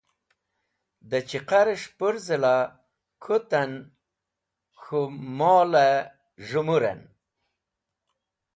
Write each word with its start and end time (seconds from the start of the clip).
Dẽ 1.09 1.21
cheqarẽs̃h 1.29 1.87
pũrzẽ 1.97 2.39
la 2.43 2.55
kũtan 3.23 3.71
k̃hũ 4.81 5.01
molẽ 5.37 5.93
z̃hemurẽn 6.47 7.01